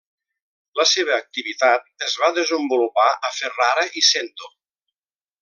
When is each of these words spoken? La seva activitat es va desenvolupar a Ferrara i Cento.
La 0.79 0.85
seva 0.91 1.13
activitat 1.23 1.85
es 2.07 2.15
va 2.23 2.31
desenvolupar 2.39 3.07
a 3.29 3.33
Ferrara 3.37 3.85
i 4.03 4.05
Cento. 4.09 4.51